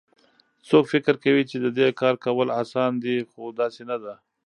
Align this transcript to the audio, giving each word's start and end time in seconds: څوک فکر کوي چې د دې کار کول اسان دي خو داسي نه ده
څوک 0.67 0.85
فکر 0.93 1.13
کوي 1.23 1.43
چې 1.49 1.57
د 1.63 1.67
دې 1.77 1.87
کار 2.01 2.15
کول 2.25 2.47
اسان 2.61 2.91
دي 3.03 3.15
خو 3.29 3.41
داسي 3.59 3.83
نه 3.91 3.97
ده 4.03 4.13